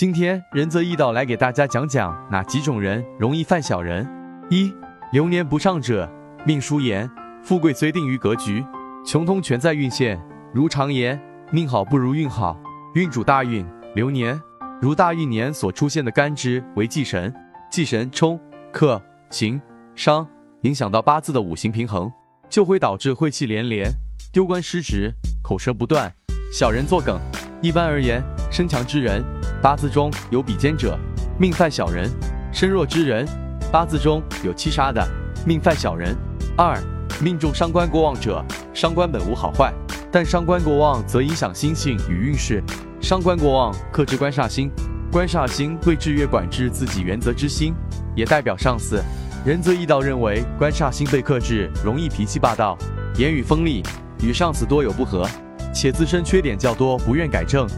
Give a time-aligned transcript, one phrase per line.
[0.00, 4.08] 今天仁泽义道来给大家讲讲哪几种人容易犯小人。
[4.48, 4.72] 一、
[5.12, 6.10] 流年不上者，
[6.46, 7.06] 命书言，
[7.42, 8.64] 富贵虽定于格局，
[9.04, 10.18] 穷通全在运线。
[10.54, 12.58] 如常言，命好不如运好，
[12.94, 13.62] 运主大运，
[13.94, 14.40] 流年
[14.80, 17.30] 如大运年所出现的干支为忌神，
[17.70, 18.40] 忌神冲、
[18.72, 18.98] 克、
[19.28, 19.60] 刑、
[19.94, 20.26] 伤，
[20.62, 22.10] 影响到八字的五行平衡，
[22.48, 23.86] 就会导致晦气连连，
[24.32, 25.12] 丢官失职，
[25.42, 26.10] 口舌不断，
[26.50, 27.20] 小人作梗。
[27.60, 29.22] 一般而言，身强之人。
[29.62, 30.98] 八字中有比肩者，
[31.38, 32.08] 命犯小人；
[32.50, 33.28] 身弱之人，
[33.70, 35.06] 八字中有七杀的，
[35.44, 36.16] 命犯小人。
[36.56, 36.78] 二、
[37.22, 38.42] 命中伤官过旺者，
[38.72, 39.70] 伤官本无好坏，
[40.10, 42.62] 但伤官过旺则影响心性与运势。
[43.02, 44.70] 伤官过旺克制官煞星，
[45.12, 47.74] 官煞星会制约管制自己原则之心，
[48.16, 49.02] 也代表上司。
[49.44, 52.78] 仁则易道认为，官煞星被克制，容易脾气霸道，
[53.18, 53.82] 言语锋利，
[54.22, 55.28] 与上司多有不和，
[55.74, 57.68] 且自身缺点较多，不愿改正。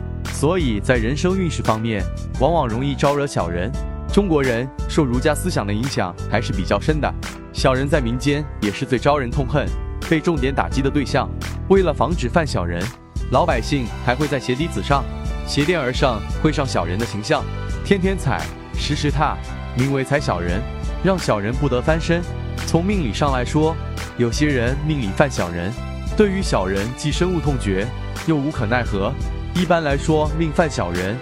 [0.42, 2.04] 所以在人生运势方面，
[2.40, 3.70] 往往容易招惹小人。
[4.12, 7.08] 中国人受儒家思想的影响还是比较深的，
[7.52, 9.64] 小人在民间也是最招人痛恨、
[10.10, 11.30] 被重点打击的对象。
[11.68, 12.84] 为了防止犯小人，
[13.30, 15.04] 老百姓还会在鞋底子上、
[15.46, 17.44] 鞋垫儿上绘上小人的形象，
[17.84, 19.36] 天天踩，时时踏，
[19.76, 20.60] 名为踩小人，
[21.04, 22.20] 让小人不得翻身。
[22.66, 23.76] 从命理上来说，
[24.18, 25.72] 有些人命里犯小人，
[26.16, 27.86] 对于小人既深恶痛绝，
[28.26, 29.12] 又无可奈何。
[29.54, 31.14] 一般来说，命犯小人，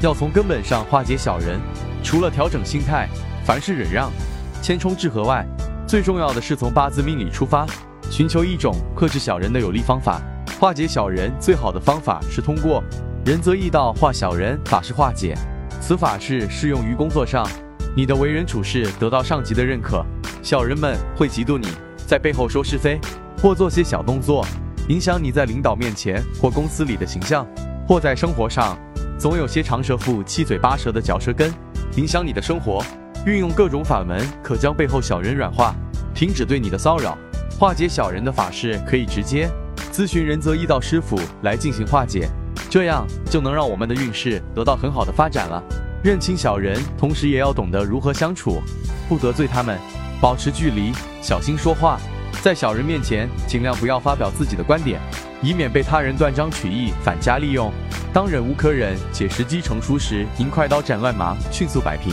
[0.00, 1.58] 要从根本上化解小人，
[2.02, 3.08] 除了调整心态，
[3.46, 4.12] 凡事忍让、
[4.60, 5.46] 谦冲致和外，
[5.86, 7.66] 最重要的是从八字命理出发，
[8.10, 10.20] 寻求一种克制小人的有力方法。
[10.60, 12.82] 化解小人最好的方法是通过
[13.24, 15.34] 仁则易道化小人法式化解，
[15.80, 17.48] 此法式适用于工作上，
[17.96, 20.04] 你的为人处事得到上级的认可，
[20.42, 21.68] 小人们会嫉妒你，
[22.06, 23.00] 在背后说是非
[23.40, 24.44] 或做些小动作，
[24.88, 27.46] 影响你在领导面前或公司里的形象。
[27.88, 28.76] 或在生活上，
[29.18, 31.50] 总有些长舌妇七嘴八舌的嚼舌根，
[31.96, 32.84] 影响你的生活。
[33.24, 35.74] 运用各种法门，可将背后小人软化，
[36.14, 37.16] 停止对你的骚扰。
[37.58, 39.48] 化解小人的法事，可以直接
[39.90, 42.28] 咨询仁泽易道师傅来进行化解，
[42.68, 45.62] 这样就能让我们的运势得到很好的发展了。
[46.04, 48.60] 认清小人，同时也要懂得如何相处，
[49.08, 49.78] 不得罪他们，
[50.20, 50.92] 保持距离，
[51.22, 51.98] 小心说话。
[52.42, 55.00] 在小人面前，尽量不要发表自己的观点。
[55.42, 57.72] 以免被他人断章取义、反加利用。
[58.12, 62.12] 当忍无可忍且时机成熟时，应快刀斩乱麻，迅速摆平，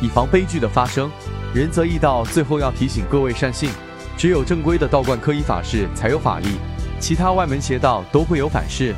[0.00, 1.10] 以防悲剧的发生。
[1.54, 3.70] 仁则义道最后要提醒各位善信：
[4.16, 6.58] 只有正规的道观科仪法事才有法力，
[6.98, 8.94] 其他外门邪道都会有反噬。